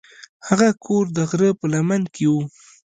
هغه 0.47 0.69
کور 0.83 1.05
د 1.15 1.17
غره 1.29 1.49
په 1.59 1.65
لمن 1.73 2.01
کې 2.15 2.25
و. 2.31 2.33